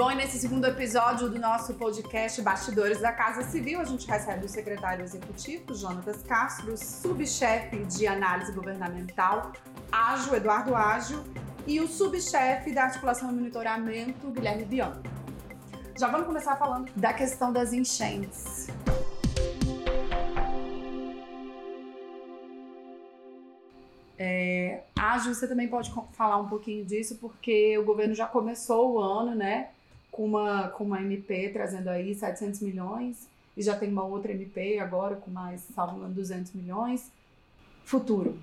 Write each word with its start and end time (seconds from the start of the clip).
Bom, 0.00 0.10
e 0.10 0.14
nesse 0.14 0.38
segundo 0.38 0.64
episódio 0.64 1.28
do 1.28 1.38
nosso 1.38 1.74
podcast 1.74 2.40
Bastidores 2.40 3.02
da 3.02 3.12
Casa 3.12 3.42
Civil, 3.42 3.78
a 3.78 3.84
gente 3.84 4.08
recebe 4.08 4.46
o 4.46 4.48
secretário 4.48 5.04
executivo, 5.04 5.74
Jonatas 5.74 6.22
Castro, 6.22 6.74
subchefe 6.74 7.84
de 7.84 8.06
análise 8.06 8.50
governamental, 8.50 9.52
Ágio, 9.92 10.34
Eduardo 10.34 10.74
Ágio, 10.74 11.22
e 11.66 11.80
o 11.80 11.86
subchefe 11.86 12.72
da 12.72 12.84
articulação 12.84 13.30
e 13.30 13.34
monitoramento, 13.34 14.30
Guilherme 14.30 14.64
Bianco. 14.64 15.02
Já 15.98 16.06
vamos 16.06 16.26
começar 16.26 16.56
falando 16.56 16.90
da 16.96 17.12
questão 17.12 17.52
das 17.52 17.74
enchentes. 17.74 18.68
É, 24.18 24.80
Ágil, 24.98 25.34
você 25.34 25.46
também 25.46 25.68
pode 25.68 25.92
falar 26.12 26.38
um 26.38 26.48
pouquinho 26.48 26.86
disso, 26.86 27.18
porque 27.20 27.76
o 27.76 27.84
governo 27.84 28.14
já 28.14 28.26
começou 28.26 28.94
o 28.94 28.98
ano, 28.98 29.34
né, 29.34 29.68
com 30.10 30.24
uma, 30.24 30.68
com 30.68 30.84
uma 30.84 31.00
MP 31.00 31.50
trazendo 31.50 31.88
aí 31.88 32.14
700 32.14 32.60
milhões, 32.60 33.28
e 33.56 33.62
já 33.62 33.76
tem 33.76 33.90
uma 33.90 34.04
outra 34.04 34.32
MP 34.32 34.78
agora 34.78 35.16
com 35.16 35.30
mais, 35.30 35.60
salvo 35.74 36.06
200 36.08 36.52
milhões. 36.52 37.10
Futuro. 37.84 38.38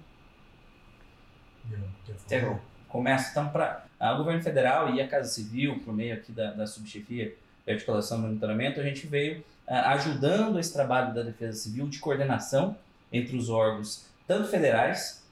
Eu 2.30 2.60
começo 2.88 3.32
então 3.32 3.50
para 3.50 3.86
o 4.00 4.18
governo 4.18 4.42
federal 4.42 4.94
e 4.94 5.02
a 5.02 5.08
Casa 5.08 5.30
Civil, 5.30 5.80
por 5.80 5.94
meio 5.94 6.14
aqui 6.14 6.32
da, 6.32 6.52
da 6.52 6.68
subchefia 6.68 7.34
de 7.66 7.72
articulação 7.72 8.20
e 8.20 8.22
monitoramento, 8.22 8.80
a 8.80 8.84
gente 8.84 9.08
veio 9.08 9.44
ajudando 9.68 10.60
esse 10.60 10.72
trabalho 10.72 11.14
da 11.14 11.22
Defesa 11.22 11.58
Civil 11.58 11.88
de 11.88 12.00
coordenação 12.00 12.78
entre 13.12 13.36
os 13.36 13.50
órgãos, 13.50 14.06
tanto 14.26 14.48
federais 14.50 15.24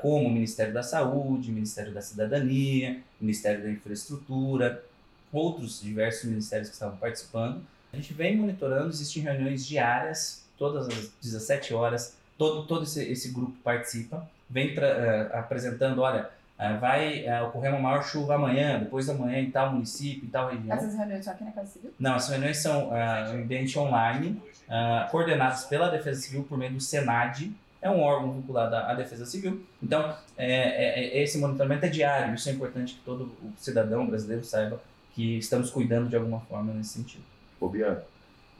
como 0.00 0.28
o 0.28 0.30
Ministério 0.30 0.72
da 0.72 0.82
Saúde, 0.82 1.50
Ministério 1.50 1.92
da 1.92 2.00
Cidadania, 2.00 3.00
Ministério 3.20 3.62
da 3.62 3.70
Infraestrutura, 3.70 4.82
outros 5.32 5.80
diversos 5.80 6.28
ministérios 6.28 6.68
que 6.68 6.74
estavam 6.74 6.96
participando. 6.96 7.62
A 7.92 7.96
gente 7.96 8.12
vem 8.12 8.36
monitorando, 8.36 8.90
existem 8.90 9.22
reuniões 9.22 9.66
diárias, 9.66 10.44
todas 10.58 10.88
as 10.88 11.10
17 11.20 11.74
horas, 11.74 12.16
todo, 12.38 12.66
todo 12.66 12.84
esse, 12.84 13.02
esse 13.10 13.30
grupo 13.30 13.52
participa, 13.64 14.26
vem 14.48 14.76
uh, 14.76 14.82
apresentando, 15.32 16.00
olha, 16.00 16.30
uh, 16.58 16.78
vai 16.78 17.24
uh, 17.24 17.46
ocorrer 17.46 17.72
uma 17.72 17.80
maior 17.80 18.04
chuva 18.04 18.34
amanhã, 18.34 18.78
depois 18.78 19.06
da 19.06 19.14
manhã 19.14 19.40
em 19.40 19.50
tal 19.50 19.72
município, 19.72 20.26
em 20.26 20.30
tal 20.30 20.50
região. 20.50 20.76
Essas 20.76 20.94
reuniões 20.94 21.24
são 21.24 21.34
aqui 21.34 21.44
na 21.44 21.52
Casa 21.52 21.68
Civil? 21.68 21.94
Não, 21.98 22.14
as 22.14 22.28
reuniões 22.28 22.58
são 22.58 22.90
em 23.34 23.42
ambiente 23.42 23.78
online, 23.78 24.40
coordenadas 25.10 25.64
pela 25.64 25.88
Defesa 25.88 26.20
Civil 26.20 26.44
por 26.44 26.56
meio 26.56 26.72
do 26.72 26.80
SENAD, 26.80 27.52
é 27.82 27.90
um 27.90 28.00
órgão 28.00 28.32
vinculado 28.32 28.76
à 28.76 28.94
Defesa 28.94 29.26
Civil. 29.26 29.60
Então, 29.82 30.16
é, 30.38 31.00
é, 31.00 31.20
esse 31.20 31.36
monitoramento 31.36 31.84
é 31.84 31.88
diário. 31.88 32.32
Isso 32.32 32.48
é 32.48 32.52
importante 32.52 32.94
que 32.94 33.00
todo 33.00 33.24
o 33.42 33.52
cidadão 33.58 34.06
brasileiro 34.06 34.44
saiba 34.44 34.80
que 35.14 35.38
estamos 35.38 35.70
cuidando 35.70 36.08
de 36.08 36.16
alguma 36.16 36.40
forma 36.40 36.72
nesse 36.72 36.90
sentido. 36.90 37.22
Ô, 37.60 37.68
Bianca, 37.68 38.04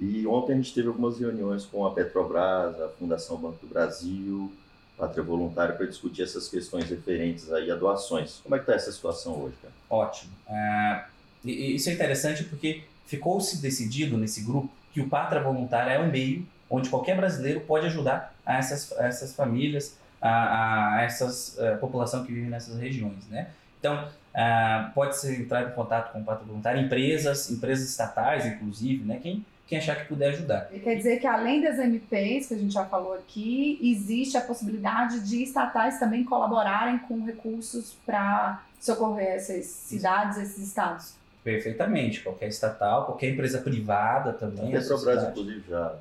e 0.00 0.27
ontem 0.27 0.53
a 0.53 0.56
gente 0.56 0.75
teve 0.75 0.89
algumas 0.89 1.19
reuniões 1.19 1.64
com 1.64 1.86
a 1.86 1.92
Petrobras, 1.92 2.81
a 2.81 2.89
Fundação 2.98 3.36
Banco 3.36 3.58
do 3.64 3.72
Brasil, 3.72 4.53
Pátria 4.97 5.23
Voluntária, 5.23 5.75
para 5.75 5.86
discutir 5.86 6.23
essas 6.23 6.48
questões 6.48 6.89
referentes 6.89 7.53
aí 7.53 7.70
a 7.70 7.75
doações. 7.75 8.41
Como 8.42 8.55
é 8.55 8.58
que 8.58 8.64
está 8.64 8.75
essa 8.75 8.92
situação 8.92 9.34
hoje, 9.34 9.55
cara? 9.61 9.75
Ótimo. 9.89 10.33
É, 10.48 11.05
isso 11.45 11.89
é 11.89 11.92
interessante 11.92 12.45
porque 12.45 12.84
ficou-se 13.06 13.61
decidido 13.61 14.17
nesse 14.17 14.42
grupo 14.42 14.70
que 14.92 15.00
o 15.00 15.08
Pátria 15.08 15.42
Voluntária 15.42 15.92
é 15.92 15.98
um 15.98 16.11
meio 16.11 16.47
onde 16.69 16.89
qualquer 16.89 17.17
brasileiro 17.17 17.61
pode 17.61 17.86
ajudar 17.86 18.34
a 18.45 18.56
essas, 18.56 18.92
a 18.92 19.06
essas 19.06 19.34
famílias, 19.34 19.97
a, 20.20 20.97
a 20.97 21.03
essas 21.03 21.58
a 21.58 21.77
população 21.77 22.25
que 22.25 22.33
vive 22.33 22.48
nessas 22.48 22.78
regiões, 22.78 23.27
né? 23.28 23.50
Então, 23.83 24.05
uh, 24.05 24.93
pode 24.95 25.19
ser 25.19 25.41
entrar 25.41 25.69
em 25.69 25.73
contato 25.73 26.13
com 26.13 26.21
o 26.21 26.25
Pátria 26.25 26.47
Voluntário, 26.47 26.81
empresas, 26.81 27.51
empresas 27.51 27.91
estatais, 27.91 28.47
inclusive, 28.47 29.05
né? 29.05 29.19
Quem, 29.21 29.45
quem 29.67 29.79
achar 29.79 29.97
que 29.97 30.05
puder 30.05 30.29
ajudar. 30.29 30.69
Quer 30.69 30.95
dizer 30.95 31.19
que 31.19 31.27
além 31.27 31.61
das 31.61 31.81
MPs, 31.81 32.47
que 32.47 32.55
a 32.55 32.57
gente 32.57 32.73
já 32.73 32.85
falou 32.85 33.15
aqui, 33.15 33.81
existe 33.83 34.37
a 34.37 34.41
possibilidade 34.41 35.29
de 35.29 35.42
estatais 35.42 35.98
também 35.98 36.23
colaborarem 36.23 36.97
com 37.01 37.25
recursos 37.25 37.97
para 38.07 38.63
socorrer 38.79 39.35
essas 39.35 39.65
cidades, 39.67 40.39
esses 40.39 40.69
estados? 40.69 41.17
Perfeitamente. 41.42 42.23
Qualquer 42.23 42.47
estatal, 42.47 43.07
qualquer 43.07 43.31
empresa 43.31 43.59
privada 43.59 44.33
também. 44.33 44.69
A 44.77 44.79
Petrobras, 44.79 45.25
inclusive, 45.25 45.65
já 45.69 45.97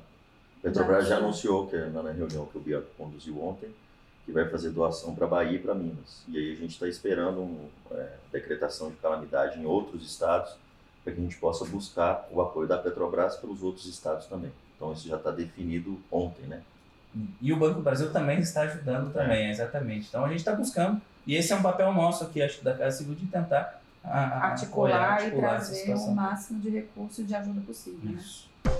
Petrobras 0.62 1.08
já 1.08 1.16
anunciou 1.16 1.66
que 1.66 1.76
na 1.76 2.12
reunião 2.12 2.46
que 2.46 2.58
o 2.58 2.60
Bianco 2.60 2.86
conduziu 2.96 3.42
ontem 3.42 3.68
que 4.24 4.32
vai 4.32 4.48
fazer 4.48 4.70
doação 4.70 5.14
para 5.14 5.26
Bahia 5.26 5.56
e 5.56 5.58
para 5.58 5.74
Minas. 5.74 6.22
E 6.28 6.38
aí 6.38 6.52
a 6.52 6.56
gente 6.56 6.70
está 6.70 6.88
esperando 6.88 7.42
uma 7.42 7.68
é, 7.92 8.12
decretação 8.30 8.90
de 8.90 8.96
calamidade 8.96 9.58
em 9.58 9.64
outros 9.64 10.04
estados 10.04 10.54
para 11.02 11.12
que 11.12 11.20
a 11.20 11.22
gente 11.22 11.36
possa 11.36 11.64
buscar 11.64 12.28
o 12.30 12.40
apoio 12.40 12.68
da 12.68 12.78
Petrobras 12.78 13.36
pelos 13.36 13.62
outros 13.62 13.86
estados 13.86 14.26
também. 14.26 14.52
Então 14.76 14.92
isso 14.92 15.08
já 15.08 15.16
está 15.16 15.30
definido 15.30 15.98
ontem, 16.10 16.46
né? 16.46 16.62
E 17.40 17.52
o 17.52 17.56
Banco 17.56 17.76
do 17.76 17.82
Brasil 17.82 18.10
também 18.12 18.38
está 18.38 18.62
ajudando 18.62 19.12
também, 19.12 19.48
é. 19.48 19.50
exatamente. 19.50 20.08
Então 20.08 20.24
a 20.24 20.28
gente 20.28 20.38
está 20.38 20.54
buscando, 20.54 21.00
e 21.26 21.34
esse 21.34 21.52
é 21.52 21.56
um 21.56 21.62
papel 21.62 21.92
nosso 21.92 22.24
aqui, 22.24 22.40
acho 22.40 22.58
que 22.58 22.64
da 22.64 22.74
Casa 22.74 22.98
Civil, 22.98 23.14
de 23.14 23.26
tentar 23.26 23.82
a, 24.02 24.18
a 24.18 24.46
articular, 24.46 24.94
apoiar, 24.94 25.12
articular, 25.14 25.54
e 25.54 25.56
trazer 25.56 25.94
o 25.94 26.10
máximo 26.12 26.60
de 26.60 26.70
recursos 26.70 27.26
de 27.26 27.34
ajuda 27.34 27.60
possível. 27.60 28.00
Né? 28.02 28.18
Isso. 28.18 28.48
Né? 28.64 28.72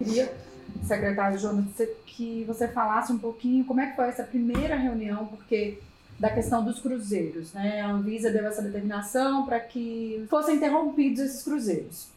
queria, 0.00 0.34
secretário 0.84 1.38
Jonas, 1.38 1.66
que 2.06 2.44
você 2.44 2.68
falasse 2.68 3.12
um 3.12 3.18
pouquinho 3.18 3.64
como 3.64 3.80
é 3.80 3.90
que 3.90 3.96
foi 3.96 4.08
essa 4.08 4.24
primeira 4.24 4.76
reunião, 4.76 5.26
porque 5.26 5.78
da 6.18 6.28
questão 6.28 6.62
dos 6.62 6.80
cruzeiros, 6.80 7.54
né? 7.54 7.80
A 7.80 7.90
Anvisa 7.90 8.30
deu 8.30 8.46
essa 8.46 8.60
determinação 8.60 9.46
para 9.46 9.58
que 9.58 10.26
fossem 10.28 10.56
interrompidos 10.56 11.20
esses 11.20 11.42
cruzeiros. 11.42 12.08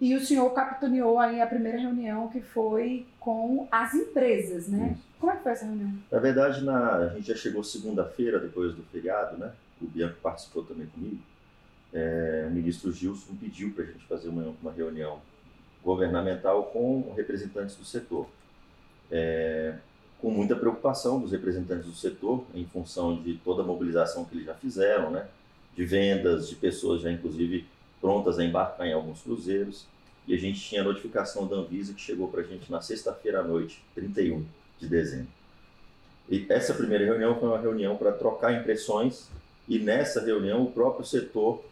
E 0.00 0.14
o 0.14 0.24
senhor 0.24 0.48
capitaneou 0.50 1.18
aí 1.18 1.40
a 1.40 1.46
primeira 1.46 1.78
reunião 1.78 2.28
que 2.28 2.40
foi 2.40 3.04
com 3.18 3.66
as 3.70 3.94
empresas, 3.94 4.68
né? 4.68 4.92
Isso. 4.92 5.12
Como 5.18 5.32
é 5.32 5.36
que 5.36 5.42
foi 5.42 5.52
essa 5.52 5.64
reunião? 5.64 5.92
Na 6.10 6.18
verdade, 6.18 6.64
na, 6.64 6.96
a 6.96 7.08
gente 7.10 7.28
já 7.28 7.36
chegou 7.36 7.62
segunda-feira, 7.62 8.38
depois 8.38 8.74
do 8.74 8.82
feriado, 8.84 9.36
né? 9.36 9.52
O 9.80 9.86
Bianco 9.86 10.16
participou 10.22 10.64
também 10.64 10.86
comigo. 10.86 11.18
É, 11.92 12.46
o 12.48 12.52
ministro 12.52 12.92
Gilson 12.92 13.34
pediu 13.40 13.72
para 13.72 13.84
a 13.84 13.86
gente 13.86 14.04
fazer 14.06 14.28
uma, 14.28 14.54
uma 14.62 14.72
reunião 14.72 15.20
governamental 15.84 16.64
com 16.64 17.12
representantes 17.16 17.76
do 17.76 17.84
setor. 17.84 18.26
É, 19.10 19.74
com 20.20 20.30
muita 20.30 20.54
preocupação 20.54 21.20
dos 21.20 21.32
representantes 21.32 21.86
do 21.86 21.94
setor, 21.94 22.44
em 22.54 22.64
função 22.64 23.20
de 23.20 23.34
toda 23.38 23.62
a 23.62 23.64
mobilização 23.64 24.24
que 24.24 24.36
eles 24.36 24.46
já 24.46 24.54
fizeram, 24.54 25.10
né, 25.10 25.26
de 25.76 25.84
vendas, 25.84 26.48
de 26.48 26.54
pessoas 26.54 27.02
já 27.02 27.10
inclusive 27.10 27.66
prontas 28.00 28.38
a 28.38 28.44
embarcar 28.44 28.86
em 28.86 28.92
alguns 28.92 29.20
cruzeiros. 29.20 29.84
E 30.26 30.34
a 30.34 30.38
gente 30.38 30.60
tinha 30.60 30.80
a 30.80 30.84
notificação 30.84 31.48
da 31.48 31.56
Anvisa 31.56 31.92
que 31.92 32.00
chegou 32.00 32.28
para 32.28 32.42
a 32.42 32.44
gente 32.44 32.70
na 32.70 32.80
sexta-feira 32.80 33.40
à 33.40 33.42
noite, 33.42 33.84
31 33.94 34.44
de 34.78 34.86
dezembro. 34.88 35.28
E 36.30 36.46
essa 36.48 36.72
primeira 36.72 37.04
reunião 37.04 37.38
foi 37.38 37.48
uma 37.48 37.58
reunião 37.58 37.96
para 37.96 38.12
trocar 38.12 38.52
impressões 38.52 39.28
e 39.68 39.78
nessa 39.78 40.24
reunião 40.24 40.62
o 40.62 40.70
próprio 40.70 41.04
setor, 41.04 41.64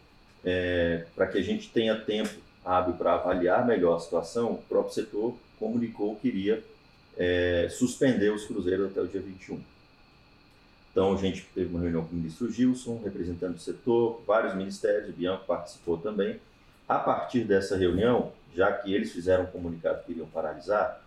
é, 0.43 1.05
para 1.15 1.27
que 1.27 1.37
a 1.37 1.41
gente 1.41 1.69
tenha 1.69 1.95
tempo 1.95 2.33
hábil 2.63 2.93
para 2.95 3.13
avaliar 3.13 3.65
melhor 3.65 3.97
a 3.97 3.99
situação, 3.99 4.53
o 4.53 4.57
próprio 4.57 4.93
setor 4.93 5.35
comunicou 5.59 6.15
que 6.15 6.27
iria 6.27 6.63
é, 7.17 7.67
suspender 7.69 8.31
os 8.31 8.45
cruzeiros 8.45 8.91
até 8.91 9.01
o 9.01 9.07
dia 9.07 9.21
21. 9.21 9.59
Então, 10.91 11.13
a 11.13 11.17
gente 11.17 11.47
teve 11.55 11.69
uma 11.69 11.79
reunião 11.79 12.03
com 12.03 12.13
o 12.13 12.15
ministro 12.17 12.51
Gilson, 12.51 12.99
representando 13.03 13.55
o 13.55 13.59
setor, 13.59 14.21
vários 14.27 14.55
ministérios, 14.55 15.09
o 15.09 15.13
Bianco 15.13 15.45
participou 15.45 15.97
também. 15.97 16.39
A 16.87 16.99
partir 16.99 17.45
dessa 17.45 17.77
reunião, 17.77 18.33
já 18.53 18.71
que 18.71 18.93
eles 18.93 19.11
fizeram 19.11 19.45
um 19.45 19.47
comunicado 19.47 20.03
que 20.03 20.11
iriam 20.11 20.27
paralisar, 20.27 21.01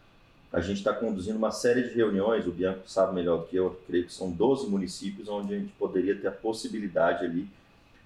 a 0.50 0.60
gente 0.60 0.78
está 0.78 0.94
conduzindo 0.94 1.36
uma 1.36 1.50
série 1.50 1.82
de 1.82 1.94
reuniões, 1.94 2.46
o 2.46 2.52
Bianco 2.52 2.88
sabe 2.88 3.12
melhor 3.14 3.38
do 3.38 3.46
que 3.46 3.56
eu, 3.56 3.78
creio 3.86 4.06
que 4.06 4.12
são 4.12 4.30
12 4.30 4.68
municípios 4.68 5.28
onde 5.28 5.52
a 5.52 5.58
gente 5.58 5.72
poderia 5.72 6.14
ter 6.14 6.28
a 6.28 6.32
possibilidade 6.32 7.24
ali 7.24 7.48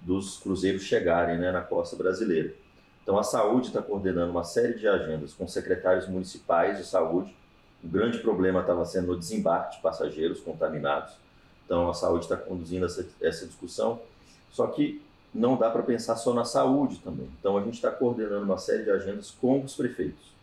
dos 0.01 0.37
cruzeiros 0.37 0.83
chegarem 0.83 1.37
né, 1.37 1.51
na 1.51 1.61
costa 1.61 1.95
brasileira. 1.95 2.53
Então, 3.03 3.17
a 3.17 3.23
saúde 3.23 3.67
está 3.67 3.81
coordenando 3.81 4.31
uma 4.31 4.43
série 4.43 4.73
de 4.73 4.87
agendas 4.87 5.33
com 5.33 5.47
secretários 5.47 6.07
municipais 6.07 6.77
de 6.77 6.85
saúde. 6.85 7.35
O 7.83 7.87
grande 7.87 8.19
problema 8.19 8.61
estava 8.61 8.85
sendo 8.85 9.13
o 9.13 9.17
desembarque 9.17 9.77
de 9.77 9.81
passageiros 9.81 10.39
contaminados. 10.41 11.13
Então, 11.65 11.89
a 11.89 11.93
saúde 11.93 12.25
está 12.25 12.37
conduzindo 12.37 12.85
essa, 12.85 13.07
essa 13.21 13.45
discussão. 13.45 13.99
Só 14.51 14.67
que 14.67 15.01
não 15.33 15.55
dá 15.55 15.69
para 15.69 15.83
pensar 15.83 16.15
só 16.15 16.33
na 16.33 16.45
saúde 16.45 16.99
também. 16.99 17.29
Então, 17.39 17.57
a 17.57 17.61
gente 17.61 17.75
está 17.75 17.91
coordenando 17.91 18.43
uma 18.43 18.57
série 18.57 18.83
de 18.83 18.91
agendas 18.91 19.31
com 19.31 19.63
os 19.63 19.75
prefeitos 19.75 20.33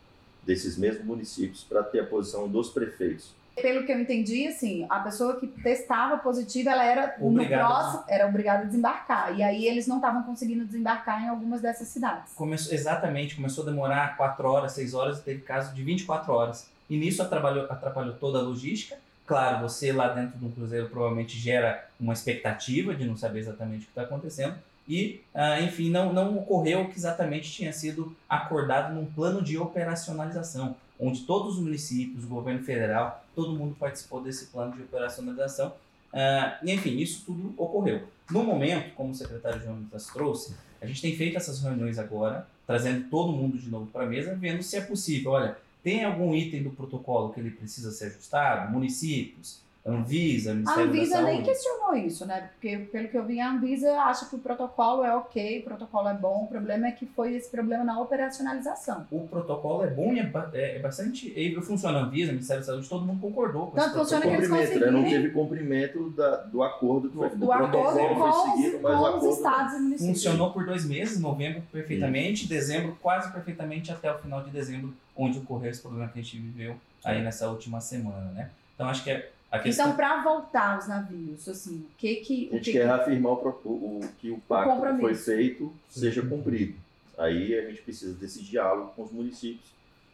desses 0.43 0.79
mesmos 0.79 1.05
municípios 1.05 1.65
para 1.65 1.83
ter 1.83 2.01
a 2.01 2.07
posição 2.07 2.49
dos 2.49 2.71
prefeitos 2.71 3.35
pelo 3.61 3.85
que 3.85 3.93
eu 3.93 4.01
entendi, 4.01 4.47
assim, 4.47 4.87
a 4.89 5.01
pessoa 5.01 5.41
que 5.41 5.47
testava 5.47 6.19
positiva, 6.19 6.71
ela 6.71 6.85
era 6.85 7.17
obrigada 7.21 7.63
no 7.63 7.69
próximo, 7.69 8.05
era 8.09 8.27
obrigada 8.27 8.63
a 8.63 8.67
desembarcar. 8.67 9.39
E 9.39 9.43
aí 9.43 9.67
eles 9.67 9.87
não 9.87 9.97
estavam 9.97 10.23
conseguindo 10.23 10.65
desembarcar 10.65 11.25
em 11.25 11.29
algumas 11.29 11.61
dessas 11.61 11.89
cidades. 11.89 12.33
Começou, 12.35 12.73
exatamente, 12.73 13.37
começou 13.37 13.63
a 13.63 13.67
demorar 13.67 14.17
4 14.17 14.49
horas, 14.49 14.73
6 14.73 14.95
horas, 14.95 15.21
teve 15.21 15.41
caso 15.43 15.75
de 15.75 15.83
24 15.83 16.33
horas. 16.33 16.69
E 16.89 16.97
nisso 16.97 17.23
atrapalhou, 17.23 17.65
atrapalhou 17.65 18.15
toda 18.15 18.39
a 18.39 18.43
logística, 18.43 18.97
Claro, 19.27 19.69
você 19.69 19.93
lá 19.93 20.09
dentro 20.09 20.39
do 20.39 20.49
cruzeiro 20.51 20.89
provavelmente 20.89 21.37
gera 21.37 21.89
uma 21.99 22.13
expectativa 22.13 22.95
de 22.95 23.05
não 23.05 23.17
saber 23.17 23.41
exatamente 23.41 23.83
o 23.83 23.85
que 23.87 23.91
está 23.91 24.03
acontecendo. 24.03 24.55
E, 24.89 25.21
uh, 25.35 25.61
enfim, 25.65 25.91
não, 25.91 26.13
não 26.13 26.39
ocorreu 26.39 26.83
o 26.83 26.89
que 26.89 26.97
exatamente 26.97 27.51
tinha 27.51 27.73
sido 27.73 28.15
acordado 28.29 28.95
num 28.95 29.05
plano 29.05 29.43
de 29.43 29.59
operacionalização, 29.59 30.77
onde 30.99 31.23
todos 31.23 31.57
os 31.57 31.61
municípios, 31.61 32.25
o 32.25 32.29
governo 32.29 32.63
federal, 32.63 33.25
todo 33.37 33.53
mundo 33.53 33.77
participou 33.79 34.21
desse 34.21 34.47
plano 34.47 34.73
de 34.73 34.83
operacionalização. 34.83 35.69
Uh, 36.13 36.65
e, 36.65 36.73
enfim, 36.73 36.97
isso 36.97 37.23
tudo 37.27 37.55
ocorreu. 37.57 38.09
No 38.31 38.43
momento, 38.43 38.95
como 38.95 39.11
o 39.11 39.15
secretário 39.15 39.63
Jonas 39.63 40.07
trouxe, 40.07 40.57
a 40.81 40.87
gente 40.87 41.03
tem 41.03 41.15
feito 41.15 41.37
essas 41.37 41.63
reuniões 41.63 41.99
agora, 41.99 42.49
trazendo 42.67 43.09
todo 43.09 43.33
mundo 43.33 43.59
de 43.59 43.69
novo 43.69 43.87
para 43.87 44.05
a 44.05 44.07
mesa, 44.07 44.35
vendo 44.35 44.63
se 44.63 44.77
é 44.77 44.81
possível. 44.81 45.33
Olha, 45.33 45.57
tem 45.85 46.03
algum 46.03 46.35
item 46.35 46.63
do 46.63 46.71
protocolo 46.71 47.33
que 47.33 47.39
ele 47.39 47.51
precisa 47.51 47.93
ser 47.93 48.07
ajustado? 48.07 48.73
Municípios, 48.73 49.61
Anvisa, 49.87 50.53
Ministério 50.53 50.83
A 50.83 50.87
Anvisa 50.89 51.23
nem 51.23 51.43
questionou 51.45 51.95
isso, 51.95 52.27
né? 52.27 52.51
Porque, 52.53 52.77
pelo 52.91 53.09
que 53.09 53.17
eu 53.17 53.25
vi, 53.25 53.39
a 53.41 53.51
Anvisa 53.53 53.93
acha 54.01 54.27
que 54.27 54.35
o 54.35 54.39
protocolo 54.41 55.05
é 55.05 55.15
ok, 55.15 55.61
o 55.61 55.63
protocolo 55.63 56.09
é 56.09 56.15
bom, 56.15 56.43
o 56.45 56.47
problema 56.49 56.89
é 56.89 56.91
que 56.93 57.07
foi 57.07 57.35
esse 57.35 57.49
problema 57.49 57.85
na 57.85 58.01
operacionalização. 58.01 59.07
O 59.13 59.29
protocolo 59.29 59.85
é 59.85 59.87
bom 59.89 60.13
e 60.13 60.19
é, 60.19 60.33
é, 60.55 60.77
é 60.77 60.79
bastante. 60.81 61.33
Ele 61.37 61.61
funciona 61.63 62.01
a 62.01 62.03
Anvisa, 62.03 62.33
Ministério 62.33 62.63
da 62.63 62.67
Saúde, 62.67 62.89
todo 62.89 63.05
mundo 63.05 63.21
concordou 63.21 63.67
com 63.69 63.77
Tanto 63.77 63.89
esse 63.91 63.99
funciona 63.99 64.23
que 64.23 64.29
eles 64.29 64.49
Cumprimento, 64.49 64.69
né? 64.71 64.77
conseguiram. 64.79 65.03
Não 65.03 65.09
teve 65.09 65.31
cumprimento 65.31 66.11
da- 66.11 66.37
do 66.43 66.63
acordo 66.65 67.09
que 67.09 67.17
foi 67.17 67.29
Do, 67.31 67.37
do 67.37 67.53
acordo 67.53 67.71
protocolo 67.71 68.15
com, 68.17 68.33
seguido, 68.57 68.81
mas 68.83 68.93
o 68.93 68.97
com 68.97 69.03
os 69.03 69.09
acordo 69.17 69.29
estados 69.37 69.73
e 69.75 69.79
municípios. 69.79 70.09
Funcionou 70.09 70.51
por 70.53 70.67
dois 70.67 70.85
meses, 70.85 71.21
novembro 71.21 71.63
perfeitamente, 71.73 72.49
dezembro 72.49 72.97
quase 73.01 73.33
perfeitamente 73.33 73.93
até 73.93 74.13
o 74.13 74.19
final 74.19 74.43
de 74.43 74.51
dezembro, 74.51 74.93
onde 75.17 75.39
ocorreu 75.39 75.71
esse 75.71 75.81
problema 75.81 76.09
que 76.09 76.19
a 76.19 76.23
gente 76.23 76.39
viveu 76.39 76.77
aí 77.05 77.23
nessa 77.23 77.49
última 77.49 77.81
semana, 77.81 78.33
né? 78.35 78.51
Então 78.75 78.89
acho 78.89 79.03
que 79.05 79.11
é 79.11 79.31
questão. 79.61 79.87
Então, 79.87 79.97
para 79.97 80.23
voltar 80.23 80.79
os 80.79 80.89
navios, 80.89 81.49
assim, 81.49 81.77
o 81.77 81.97
que 81.97 82.17
que. 82.17 82.47
A 82.47 82.51
O 82.51 82.53
gente 82.57 82.65
que 82.65 82.73
quer 82.73 82.81
que- 82.81 82.85
reafirmar 82.87 83.33
o, 83.33 83.61
o- 83.65 83.69
o- 83.71 84.09
que 84.21 84.31
o 84.31 84.39
pacto 84.41 84.83
que 84.95 85.01
foi 85.01 85.15
feito 85.15 85.73
seja 85.89 86.23
cumprido. 86.23 86.75
Aí 87.17 87.57
a 87.59 87.69
gente 87.71 87.83
precisa 87.83 88.13
desse 88.15 88.43
diálogo 88.43 88.93
com 88.95 89.03
os 89.05 89.13
municípios. 89.13 89.65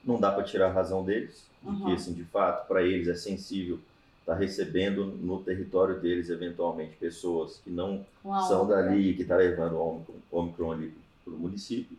Não 0.04 0.18
dá 0.20 0.30
para 0.30 0.42
tirar 0.44 0.66
a 0.68 0.72
razão 0.72 1.04
deles, 1.04 1.44
de 1.62 1.68
Uhum. 1.68 1.84
que, 1.86 1.92
assim, 1.92 2.12
de 2.12 2.24
fato, 2.24 2.66
para 2.68 2.82
eles 2.82 3.08
é 3.08 3.14
sensível 3.14 3.78
estar 4.20 4.34
recebendo 4.34 5.06
no 5.06 5.42
território 5.42 5.98
deles, 5.98 6.28
eventualmente, 6.30 6.96
pessoas 6.96 7.60
que 7.64 7.70
não 7.70 8.04
são 8.48 8.66
dali, 8.68 9.14
que 9.14 9.22
está 9.22 9.36
levando 9.36 9.74
o 9.74 9.88
Omicron, 9.96 10.14
Omicron 10.30 10.72
ali 10.72 10.94
para 11.24 11.32
o 11.34 11.36
município. 11.38 11.96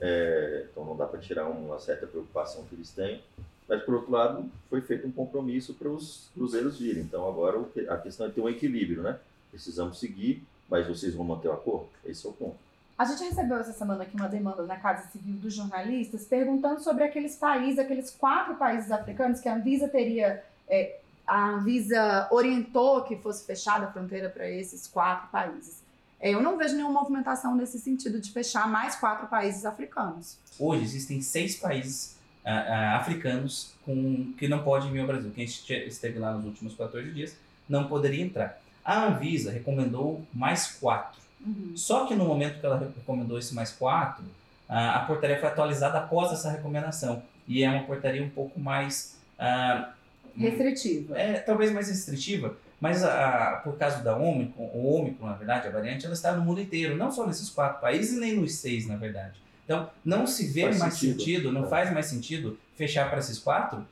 É, 0.00 0.66
então 0.70 0.84
não 0.84 0.96
dá 0.96 1.06
para 1.06 1.18
tirar 1.18 1.46
uma 1.48 1.78
certa 1.78 2.06
preocupação 2.06 2.64
que 2.64 2.74
eles 2.74 2.90
têm. 2.92 3.20
Mas, 3.68 3.82
por 3.82 3.94
outro 3.94 4.12
lado, 4.12 4.50
foi 4.70 4.80
feito 4.80 5.06
um 5.06 5.12
compromisso 5.12 5.74
para 5.74 5.88
os 5.88 6.28
cruzeiros 6.34 6.78
virem. 6.78 7.02
Então, 7.02 7.28
agora 7.28 7.60
a 7.88 7.96
questão 7.96 8.26
é 8.26 8.30
ter 8.30 8.40
um 8.40 8.48
equilíbrio, 8.48 9.02
né? 9.02 9.18
Precisamos 9.50 9.98
seguir, 9.98 10.42
mas 10.70 10.86
vocês 10.86 11.14
vão 11.14 11.24
manter 11.24 11.48
o 11.48 11.52
acordo? 11.52 11.88
Esse 12.04 12.26
é 12.26 12.30
o 12.30 12.32
ponto. 12.32 12.56
A 12.98 13.04
gente 13.04 13.24
recebeu 13.24 13.58
essa 13.58 13.72
semana 13.72 14.04
aqui 14.04 14.16
uma 14.16 14.28
demanda 14.28 14.62
na 14.62 14.76
Casa 14.76 15.08
Civil 15.10 15.34
dos 15.34 15.52
jornalistas 15.52 16.24
perguntando 16.24 16.80
sobre 16.80 17.04
aqueles 17.04 17.36
países, 17.36 17.78
aqueles 17.78 18.10
quatro 18.10 18.54
países 18.54 18.90
africanos 18.90 19.40
que 19.40 19.48
a 19.48 19.54
Anvisa 19.54 19.88
teria. 19.88 20.42
é, 20.68 20.98
a 21.26 21.50
Anvisa 21.50 22.28
orientou 22.30 23.02
que 23.02 23.16
fosse 23.16 23.44
fechada 23.44 23.86
a 23.86 23.92
fronteira 23.92 24.30
para 24.30 24.48
esses 24.48 24.86
quatro 24.86 25.28
países. 25.28 25.82
É, 26.20 26.30
eu 26.30 26.40
não 26.40 26.56
vejo 26.56 26.76
nenhuma 26.76 27.00
movimentação 27.00 27.54
nesse 27.56 27.78
sentido 27.80 28.20
de 28.20 28.30
fechar 28.30 28.68
mais 28.68 28.94
quatro 28.96 29.26
países 29.26 29.66
africanos. 29.66 30.38
Hoje 30.58 30.84
existem 30.84 31.20
seis 31.20 31.56
países 31.56 32.15
ah, 32.50 32.96
africanos 32.96 33.72
com, 33.84 34.32
que 34.38 34.46
não 34.48 34.60
podem 34.62 34.90
vir 34.92 35.00
ao 35.00 35.06
Brasil. 35.06 35.30
Quem 35.34 35.44
este- 35.44 35.72
esteve 35.86 36.18
lá 36.18 36.32
nos 36.32 36.44
últimos 36.44 36.74
14 36.74 37.10
dias 37.12 37.36
não 37.68 37.88
poderia 37.88 38.24
entrar. 38.24 38.60
A 38.84 39.06
Anvisa 39.06 39.50
recomendou 39.50 40.24
mais 40.32 40.68
quatro. 40.78 41.20
Uhum. 41.44 41.72
Só 41.74 42.06
que 42.06 42.14
no 42.14 42.24
momento 42.24 42.60
que 42.60 42.66
ela 42.66 42.78
recomendou 42.96 43.38
esse 43.38 43.54
mais 43.54 43.72
quatro, 43.72 44.24
a, 44.68 45.00
portaria 45.00 45.38
foi 45.38 45.48
atualizada 45.48 45.98
após 45.98 46.32
essa 46.32 46.50
recomendação. 46.50 47.22
E 47.48 47.62
é 47.62 47.68
uma 47.70 47.82
portaria 47.84 48.22
um 48.22 48.30
pouco 48.30 48.58
mais. 48.60 49.16
ah, 49.38 49.90
Restritiva. 50.36 51.18
é, 51.18 51.34
talvez 51.40 51.72
mais 51.72 51.88
restritiva, 51.88 52.56
mas 52.80 53.02
a, 53.02 53.08
a- 53.54 53.56
por 53.56 53.76
causa 53.78 54.02
da 54.02 54.14
Ômicron, 54.16 54.64
o 54.74 54.94
Ômicron, 54.94 55.26
na 55.28 55.32
verdade, 55.34 55.66
a 55.66 55.70
variante, 55.70 56.04
ela 56.04 56.14
está 56.14 56.32
no 56.32 56.44
mundo 56.44 56.60
inteiro, 56.60 56.94
não 56.96 57.10
só 57.10 57.26
nesses 57.26 57.48
quatro 57.48 57.80
países, 57.80 58.18
nem 58.18 58.36
nos 58.36 58.54
seis, 58.56 58.86
na 58.86 58.96
verdade. 58.96 59.34
Então, 59.66 59.90
não 60.04 60.26
se 60.26 60.46
vê 60.46 60.62
Faz 60.62 60.78
mais 60.78 60.94
sentido. 60.94 61.18
sentido, 61.18 61.52
não 61.52 61.64
É. 61.66 61.68
faz 61.68 61.92
mais 61.92 62.06
sentido 62.06 62.58
fechar 62.76 63.10
para 63.10 63.18
esses 63.18 63.38
quatro, 63.38 63.84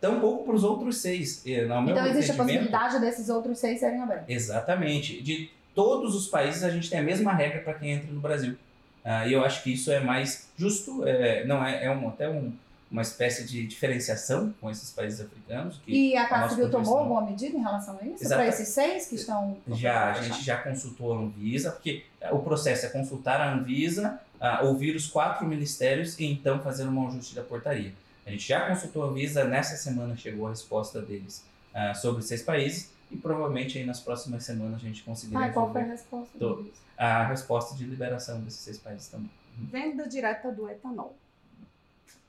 tampouco 0.00 0.44
para 0.44 0.54
os 0.54 0.62
outros 0.62 0.98
seis. 0.98 1.42
E, 1.46 1.62
no 1.62 1.80
meu 1.82 1.94
Então 1.94 2.06
existe 2.06 2.32
a 2.32 2.34
possibilidade 2.34 3.00
desses 3.00 3.28
outros 3.28 3.58
seis 3.58 3.80
serem 3.80 4.00
abertos. 4.02 4.26
Exatamente. 4.28 5.22
De 5.22 5.50
todos 5.74 6.14
os 6.14 6.26
países 6.28 6.62
a 6.62 6.70
gente 6.70 6.90
tem 6.90 6.98
a 6.98 7.02
mesma 7.02 7.32
regra 7.32 7.60
para 7.62 7.74
quem 7.74 7.92
entra 7.92 8.12
no 8.12 8.20
Brasil. 8.20 8.56
Ah, 9.04 9.26
e 9.26 9.32
eu 9.32 9.44
acho 9.44 9.62
que 9.64 9.72
isso 9.72 9.90
é 9.90 9.98
mais 10.00 10.48
justo, 10.56 11.02
é, 11.06 11.44
não 11.44 11.64
é, 11.64 11.86
é 11.86 11.90
um, 11.90 12.08
até 12.08 12.28
um- 12.28 12.52
uma 12.90 13.00
espécie 13.02 13.44
de 13.46 13.66
diferenciação 13.66 14.54
com 14.60 14.70
esses 14.70 14.90
países 14.90 15.18
africanos. 15.20 15.80
Que 15.84 16.10
E 16.12 16.16
a 16.16 16.28
Casa 16.28 16.50
Civil 16.50 16.70
tomou 16.70 16.98
alguma 16.98 17.22
medida 17.22 17.56
em 17.56 17.60
relação 17.60 17.98
a 18.00 18.04
isso? 18.06 18.28
Para 18.28 18.46
esses 18.46 18.68
seis 18.68 19.06
que 19.06 19.14
estão. 19.14 19.56
Já, 19.68 20.10
a 20.12 20.20
gente 20.22 20.44
já 20.44 20.58
consultou 20.58 21.14
a 21.14 21.16
Anvisa, 21.16 21.70
porque 21.72 22.04
o 22.30 22.38
processo 22.40 22.84
é 22.86 22.90
consultar 22.90 23.40
a 23.40 23.54
Anvisa, 23.54 24.20
ah, 24.42 24.60
ouvir 24.64 24.94
os 24.96 25.06
quatro 25.06 25.46
ministérios 25.46 26.18
e 26.18 26.24
então 26.26 26.60
fazer 26.60 26.84
um 26.86 27.08
ajuste 27.08 27.34
da 27.34 27.42
portaria. 27.42 27.94
A 28.26 28.30
gente 28.30 28.46
já 28.46 28.66
consultou 28.68 29.04
a 29.04 29.06
Anvisa, 29.06 29.44
nessa 29.44 29.76
semana 29.76 30.14
chegou 30.16 30.46
a 30.46 30.50
resposta 30.50 31.00
deles 31.00 31.42
ah, 31.72 31.94
sobre 31.94 32.22
seis 32.22 32.42
países 32.42 32.90
e 33.10 33.16
provavelmente 33.16 33.78
aí 33.78 33.84
nas 33.86 34.00
próximas 34.00 34.44
semanas 34.44 34.74
a 34.76 34.78
gente 34.86 35.02
conseguirá 35.02 35.44
Ah, 35.46 35.50
qual 35.50 35.72
foi 35.72 35.80
a 35.82 35.84
resposta? 35.86 36.38
Deles? 36.38 36.72
a 36.98 37.24
resposta 37.26 37.74
de 37.76 37.84
liberação 37.84 38.40
desses 38.42 38.60
seis 38.60 38.78
países 38.78 39.08
também. 39.08 39.30
Venda 39.58 40.06
direta 40.08 40.50
do 40.52 40.68
etanol. 40.68 41.16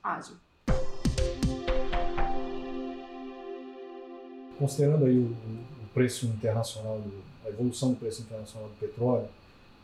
Ágil. 0.04 0.36
considerando 4.60 5.06
aí 5.06 5.18
o, 5.18 5.26
o 5.32 5.88
preço 5.94 6.26
internacional, 6.28 7.00
do- 7.00 7.24
a 7.46 7.50
evolução 7.50 7.92
do 7.92 7.98
preço 7.98 8.22
internacional 8.22 8.70
do 8.70 8.76
petróleo, 8.76 9.28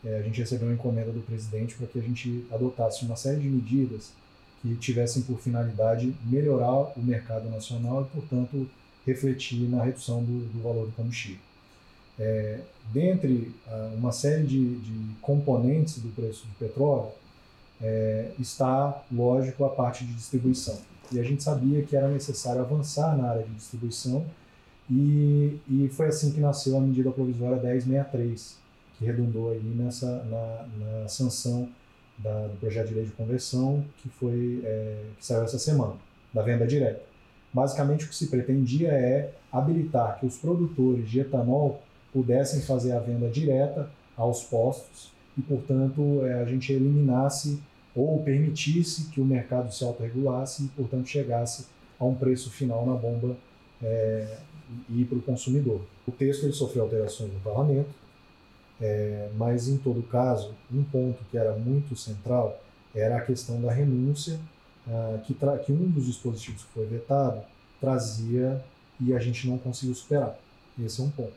eh, 0.04 0.18
a 0.18 0.22
gente 0.22 0.40
recebeu 0.40 0.68
uma 0.68 0.74
encomenda 0.74 1.12
do 1.12 1.20
presidente 1.20 1.74
para 1.74 1.86
que 1.86 1.98
a 1.98 2.02
gente 2.02 2.46
adotasse 2.50 3.04
uma 3.04 3.16
série 3.16 3.40
de 3.40 3.48
medidas 3.48 4.12
que 4.62 4.74
tivessem 4.76 5.22
por 5.22 5.38
finalidade 5.38 6.14
melhorar 6.24 6.92
o 6.96 7.02
mercado 7.02 7.48
nacional 7.48 8.02
e, 8.02 8.14
portanto, 8.14 8.68
refletir 9.06 9.68
na 9.68 9.82
redução 9.82 10.22
do, 10.22 10.46
do 10.52 10.62
valor 10.62 10.86
do 10.86 10.92
combustível. 10.92 11.40
Eh, 12.18 12.60
dentre 12.92 13.50
ah, 13.66 13.92
uma 13.96 14.12
série 14.12 14.44
de, 14.44 14.76
de 14.76 15.14
componentes 15.22 15.98
do 15.98 16.08
preço 16.10 16.46
do 16.46 16.54
petróleo, 16.58 17.12
eh, 17.80 18.32
está, 18.38 19.02
lógico, 19.10 19.64
a 19.64 19.70
parte 19.70 20.04
de 20.04 20.12
distribuição. 20.12 20.78
E 21.10 21.18
a 21.18 21.22
gente 21.22 21.42
sabia 21.42 21.82
que 21.82 21.96
era 21.96 22.08
necessário 22.08 22.60
avançar 22.60 23.16
na 23.16 23.30
área 23.30 23.42
de 23.42 23.54
distribuição 23.54 24.26
e, 24.88 25.58
e 25.68 25.88
foi 25.92 26.08
assim 26.08 26.30
que 26.30 26.40
nasceu 26.40 26.76
a 26.76 26.80
medida 26.80 27.10
provisória 27.10 27.56
1063, 27.56 28.56
que 29.00 29.06
redundou 29.06 29.50
aí 29.50 29.62
nessa, 29.62 30.22
na, 30.24 30.68
na 30.78 31.08
sanção 31.08 31.66
da, 32.18 32.48
do 32.48 32.56
projeto 32.58 32.88
de 32.88 32.94
lei 32.94 33.04
de 33.04 33.12
conversão 33.12 33.82
que, 33.96 34.10
foi, 34.10 34.60
é, 34.62 35.04
que 35.18 35.24
saiu 35.24 35.42
essa 35.42 35.58
semana, 35.58 35.94
da 36.34 36.42
venda 36.42 36.66
direta. 36.66 37.00
Basicamente, 37.52 38.04
o 38.04 38.08
que 38.08 38.14
se 38.14 38.26
pretendia 38.26 38.90
é 38.90 39.32
habilitar 39.50 40.20
que 40.20 40.26
os 40.26 40.36
produtores 40.36 41.08
de 41.08 41.20
etanol 41.20 41.82
pudessem 42.12 42.60
fazer 42.60 42.92
a 42.92 43.00
venda 43.00 43.28
direta 43.28 43.90
aos 44.16 44.44
postos 44.44 45.10
e, 45.36 45.40
portanto, 45.40 46.20
é, 46.26 46.34
a 46.34 46.44
gente 46.44 46.70
eliminasse 46.70 47.58
ou 47.96 48.22
permitisse 48.22 49.06
que 49.06 49.20
o 49.20 49.24
mercado 49.24 49.72
se 49.72 49.82
autorregulasse 49.82 50.64
e, 50.64 50.68
portanto, 50.68 51.08
chegasse 51.08 51.66
a 51.98 52.04
um 52.04 52.14
preço 52.14 52.50
final 52.50 52.84
na 52.84 52.94
bomba 52.94 53.34
é, 53.82 54.36
e 54.90 55.04
para 55.04 55.18
o 55.18 55.22
consumidor. 55.22 55.80
O 56.06 56.12
texto 56.12 56.44
ele 56.44 56.52
sofreu 56.52 56.84
alterações 56.84 57.32
no 57.32 57.40
parlamento, 57.40 57.88
é, 58.80 59.28
mas 59.36 59.68
em 59.68 59.76
todo 59.76 60.02
caso, 60.02 60.54
um 60.72 60.82
ponto 60.82 61.22
que 61.30 61.36
era 61.36 61.52
muito 61.54 61.94
central 61.94 62.58
era 62.94 63.18
a 63.18 63.20
questão 63.20 63.60
da 63.60 63.70
renúncia, 63.70 64.40
ah, 64.88 65.18
que, 65.24 65.34
que 65.34 65.72
um 65.72 65.90
dos 65.90 66.06
dispositivos 66.06 66.62
que 66.64 66.72
foi 66.72 66.86
vetado 66.86 67.42
trazia 67.80 68.64
e 69.00 69.14
a 69.14 69.18
gente 69.18 69.48
não 69.48 69.58
conseguiu 69.58 69.94
superar. 69.94 70.36
Esse 70.82 71.00
é 71.00 71.04
um 71.04 71.10
ponto. 71.10 71.32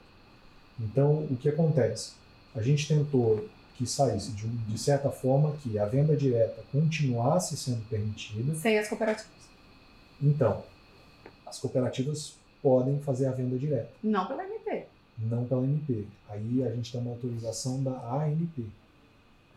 Então, 0.80 1.26
o 1.30 1.38
que 1.38 1.50
acontece? 1.50 2.14
A 2.56 2.62
gente 2.62 2.88
tentou 2.88 3.48
que 3.76 3.86
saísse 3.86 4.32
de, 4.32 4.48
de 4.48 4.78
certa 4.78 5.10
forma 5.10 5.56
que 5.62 5.78
a 5.78 5.86
venda 5.86 6.16
direta 6.16 6.64
continuasse 6.72 7.58
sendo 7.58 7.82
permitida, 7.90 8.56
Sem 8.56 8.78
as 8.78 8.88
cooperativas. 8.88 9.32
então, 10.22 10.64
as 11.46 11.60
cooperativas 11.60 12.36
podem 12.62 13.00
fazer 13.02 13.26
a 13.28 13.32
venda 13.32 13.58
direta, 13.58 13.90
Não 14.02 14.28
pela. 14.28 14.53
Não 15.30 15.46
pela 15.46 15.64
MP. 15.64 16.06
Aí 16.30 16.64
a 16.64 16.72
gente 16.72 16.92
tem 16.92 17.02
uma 17.02 17.12
autorização 17.12 17.82
da 17.84 17.92
ANP. 18.16 18.66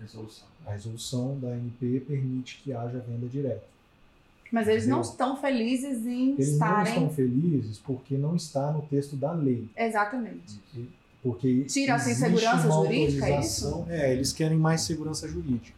Resolução. 0.00 0.46
A 0.66 0.72
resolução 0.72 1.38
da 1.40 1.48
ANP 1.48 2.00
permite 2.06 2.60
que 2.62 2.72
haja 2.72 2.98
venda 2.98 3.26
direta. 3.26 3.64
Mas 4.52 4.68
eles 4.68 4.86
não 4.86 5.00
estão 5.00 5.36
felizes 5.36 6.06
em 6.06 6.32
Eles 6.32 6.48
estarem. 6.52 6.94
não 6.94 7.06
estão 7.06 7.10
felizes 7.10 7.78
porque 7.78 8.16
não 8.16 8.36
está 8.36 8.70
no 8.72 8.82
texto 8.82 9.16
da 9.16 9.32
lei. 9.32 9.68
Exatamente. 9.76 10.60
Porque 11.22 11.64
Tira 11.64 11.94
essa 11.94 12.10
insegurança 12.10 12.70
jurídica, 12.70 13.26
é 13.26 13.30
autorização- 13.32 13.86
É, 13.88 14.12
eles 14.12 14.32
querem 14.32 14.56
mais 14.56 14.82
segurança 14.82 15.26
jurídica. 15.26 15.74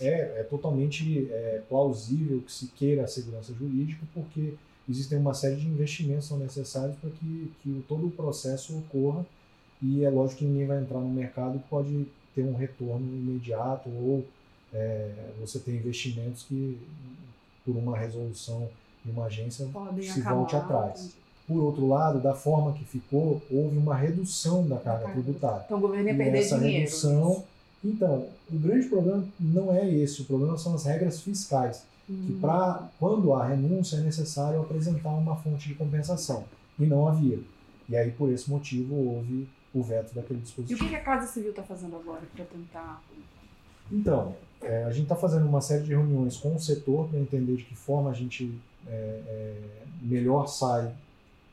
É, 0.00 0.40
é 0.40 0.42
totalmente 0.48 1.28
é, 1.30 1.62
plausível 1.68 2.40
que 2.40 2.52
se 2.52 2.68
queira 2.68 3.04
a 3.04 3.06
segurança 3.08 3.52
jurídica, 3.52 4.06
porque 4.14 4.54
existem 4.88 5.18
uma 5.18 5.34
série 5.34 5.56
de 5.56 5.66
investimentos 5.66 6.24
que 6.24 6.28
são 6.30 6.38
necessários 6.38 6.96
para 6.96 7.10
que, 7.10 7.52
que 7.62 7.84
todo 7.88 8.06
o 8.06 8.10
processo 8.10 8.76
ocorra. 8.78 9.24
E 9.82 10.04
é 10.04 10.10
lógico 10.10 10.40
que 10.40 10.44
ninguém 10.44 10.66
vai 10.66 10.80
entrar 10.80 10.98
no 10.98 11.08
mercado 11.10 11.58
que 11.58 11.68
pode 11.68 12.06
ter 12.34 12.42
um 12.42 12.54
retorno 12.54 13.06
imediato 13.06 13.88
ou 13.88 14.24
é, 14.72 15.10
você 15.40 15.58
tem 15.58 15.76
investimentos 15.76 16.42
que, 16.44 16.78
por 17.64 17.76
uma 17.76 17.96
resolução 17.96 18.68
de 19.04 19.10
uma 19.10 19.26
agência, 19.26 19.66
Podem 19.72 20.02
se 20.02 20.20
acabar. 20.20 20.36
volte 20.36 20.56
atrás. 20.56 21.10
Por 21.46 21.62
outro 21.62 21.86
lado, 21.88 22.20
da 22.20 22.34
forma 22.34 22.72
que 22.74 22.84
ficou, 22.84 23.40
houve 23.50 23.76
uma 23.78 23.94
redução 23.96 24.66
da 24.68 24.76
carga 24.76 25.04
carga. 25.04 25.22
tributária. 25.22 25.62
Então 25.64 25.78
o 25.78 25.80
governo 25.80 26.08
ia 26.08 26.16
perder 26.16 26.38
essa 26.38 26.58
dinheiro. 26.58 26.80
redução. 26.80 27.44
Então, 27.82 28.26
o 28.52 28.58
grande 28.58 28.88
problema 28.88 29.24
não 29.38 29.72
é 29.72 29.88
esse, 29.88 30.22
o 30.22 30.24
problema 30.24 30.58
são 30.58 30.74
as 30.74 30.84
regras 30.84 31.20
fiscais. 31.20 31.84
Que 32.26 32.32
para 32.40 32.88
quando 32.98 33.34
há 33.34 33.46
renúncia 33.46 33.98
é 33.98 34.00
necessário 34.00 34.60
apresentar 34.60 35.10
uma 35.10 35.36
fonte 35.36 35.68
de 35.68 35.74
compensação. 35.74 36.44
E 36.78 36.86
não 36.86 37.06
havia. 37.06 37.38
E 37.88 37.96
aí, 37.96 38.10
por 38.10 38.30
esse 38.30 38.50
motivo, 38.50 38.94
houve 38.94 39.48
o 39.74 39.82
veto 39.82 40.14
daquele 40.14 40.38
E 40.38 40.42
o 40.42 40.44
dispositivo. 40.44 40.80
que 40.80 40.88
que 40.88 40.96
a 40.96 41.02
Casa 41.02 41.26
Civil 41.26 41.50
está 41.50 41.62
fazendo 41.62 41.96
agora 41.96 42.22
para 42.34 42.44
tentar. 42.46 43.02
Então, 43.92 44.34
é, 44.62 44.84
a 44.84 44.90
gente 44.90 45.04
está 45.04 45.16
fazendo 45.16 45.46
uma 45.46 45.60
série 45.60 45.82
de 45.82 45.90
reuniões 45.90 46.36
com 46.36 46.54
o 46.54 46.58
setor 46.58 47.08
para 47.08 47.18
entender 47.18 47.56
de 47.56 47.64
que 47.64 47.74
forma 47.74 48.10
a 48.10 48.14
gente 48.14 48.58
é, 48.86 48.90
é, 48.90 49.54
melhor 50.00 50.46
sai 50.46 50.94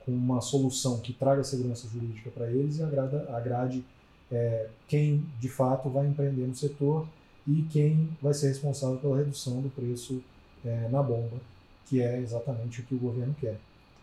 com 0.05 0.11
uma 0.11 0.39
solução 0.41 0.99
que 0.99 1.13
traga 1.13 1.43
segurança 1.43 1.87
jurídica 1.87 2.29
para 2.29 2.49
eles 2.49 2.77
e 2.77 2.83
agrada, 2.83 3.25
agrade 3.35 3.83
é, 4.31 4.69
quem 4.87 5.25
de 5.39 5.49
fato 5.49 5.89
vai 5.89 6.07
empreender 6.07 6.45
no 6.45 6.55
setor 6.55 7.07
e 7.47 7.63
quem 7.71 8.09
vai 8.21 8.33
ser 8.33 8.47
responsável 8.47 8.97
pela 8.97 9.17
redução 9.17 9.61
do 9.61 9.69
preço 9.69 10.21
é, 10.65 10.89
na 10.89 11.01
bomba, 11.01 11.37
que 11.85 12.01
é 12.01 12.19
exatamente 12.19 12.81
o 12.81 12.83
que 12.83 12.95
o 12.95 12.99
governo 12.99 13.35
quer. 13.39 13.57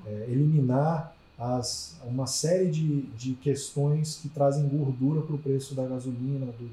É, 0.07 0.26
eliminar 0.28 1.14
as, 1.38 1.97
uma 2.04 2.26
série 2.26 2.71
de, 2.71 3.02
de 3.02 3.35
questões 3.35 4.16
que 4.16 4.28
trazem 4.28 4.69
gordura 4.69 5.23
para 5.23 5.35
o 5.35 5.38
preço 5.38 5.75
da 5.75 5.85
gasolina, 5.85 6.47
do, 6.47 6.71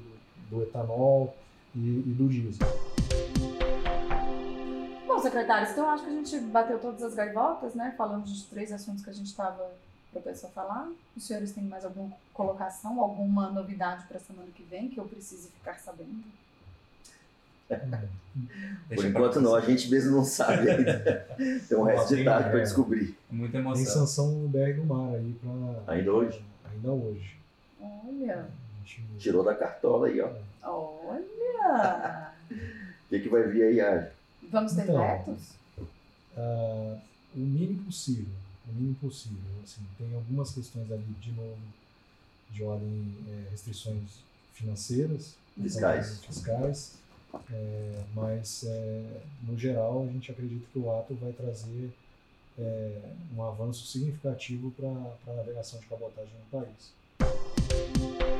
do 0.48 0.62
etanol 0.62 1.34
e, 1.74 1.78
e 1.78 2.14
do 2.16 2.28
diesel. 2.28 2.66
Bom, 5.06 5.18
secretários, 5.20 5.72
então 5.72 5.90
acho 5.90 6.04
que 6.04 6.10
a 6.10 6.14
gente 6.14 6.38
bateu 6.46 6.78
todas 6.78 7.02
as 7.02 7.14
gaivotas, 7.14 7.74
né? 7.74 7.94
Falamos 7.96 8.30
dos 8.30 8.44
três 8.44 8.72
assuntos 8.72 9.02
que 9.02 9.10
a 9.10 9.12
gente 9.12 9.26
estava 9.26 9.70
proposto 10.12 10.46
a 10.46 10.48
falar. 10.48 10.88
Os 11.16 11.24
senhores 11.24 11.52
têm 11.52 11.64
mais 11.64 11.84
alguma 11.84 12.12
colocação, 12.32 13.00
alguma 13.00 13.50
novidade 13.50 14.06
para 14.06 14.18
a 14.18 14.20
semana 14.20 14.48
que 14.54 14.62
vem 14.62 14.88
que 14.88 14.98
eu 14.98 15.04
precise 15.04 15.48
ficar 15.48 15.78
sabendo? 15.78 16.22
Por 17.76 18.88
Deixa 18.88 19.02
pra 19.02 19.10
enquanto 19.10 19.40
não, 19.40 19.54
a 19.54 19.60
gente 19.60 19.88
mesmo 19.90 20.16
não 20.16 20.24
sabe 20.24 20.68
ainda. 20.70 21.26
Tem 21.68 21.78
um 21.78 21.82
resto 21.84 22.08
de 22.08 22.16
Tem, 22.16 22.24
tarde 22.24 22.50
para 22.50 22.58
é. 22.58 22.62
descobrir. 22.62 23.16
Muita 23.30 23.52
Tem 23.52 23.60
emoção. 23.60 23.86
sanção 24.06 24.30
no 24.32 24.48
BR 24.48 24.72
do 24.74 24.84
Mar 24.84 25.14
aí 25.14 25.34
para. 25.42 25.94
Ainda 25.94 26.12
hoje? 26.12 26.44
Ainda 26.72 26.90
hoje. 26.90 27.36
Olha, 27.80 28.46
Tirou 29.18 29.44
da 29.44 29.54
cartola 29.54 30.08
aí, 30.08 30.20
ó. 30.20 30.30
olha! 30.64 32.32
O 32.50 33.08
que, 33.08 33.20
que 33.20 33.28
vai 33.28 33.42
vir 33.48 33.62
aí, 33.64 33.80
Adi? 33.80 34.08
Vamos 34.50 34.72
ter 34.72 34.82
Então. 34.82 34.98
vetos? 34.98 35.50
Ah, 36.36 36.96
o 37.34 37.38
mínimo 37.38 37.84
possível. 37.84 38.26
O 38.68 38.72
mínimo 38.74 38.94
possível. 38.96 39.38
Assim, 39.62 39.82
tem 39.98 40.12
algumas 40.14 40.52
questões 40.52 40.90
ali, 40.90 41.04
de 41.20 41.32
novo, 41.32 41.58
de 42.50 42.62
ordem 42.64 43.14
é, 43.28 43.50
restrições 43.50 44.20
financeiras, 44.54 45.36
Fiscais. 45.60 46.24
fiscais, 46.24 46.94
é, 47.52 48.02
mas 48.14 48.64
é, 48.66 49.20
no 49.42 49.58
geral 49.58 50.02
a 50.08 50.12
gente 50.12 50.30
acredita 50.30 50.66
que 50.72 50.78
o 50.78 50.90
ato 50.96 51.14
vai 51.14 51.32
trazer 51.32 51.90
é, 52.58 53.00
um 53.36 53.42
avanço 53.42 53.86
significativo 53.86 54.70
para 54.72 54.88
a 55.32 55.36
navegação 55.36 55.80
de 55.80 55.86
cabotagem 55.86 56.32
no 56.38 56.60
país. 56.60 58.39